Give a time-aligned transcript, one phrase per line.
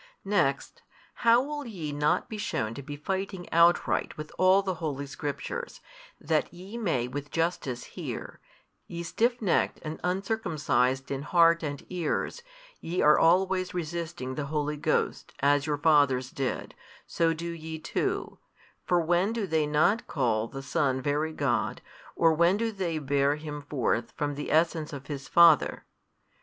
[0.25, 0.81] Next,
[1.21, 5.79] how will ye not be shewn to be fighting outright with all the holy Scriptures,
[6.19, 8.39] that ye may with justice hear,
[8.87, 12.41] Ye stiffnecked and uncircumcised in heart and ears,
[12.79, 16.73] YE are always resisting the Holy Ghost: as your fathers did,
[17.05, 18.39] so do YE too,
[18.83, 21.79] for when do they not call the Son Very God,
[22.15, 25.85] or |268 when do they bear Him forth from the Essence of His Father?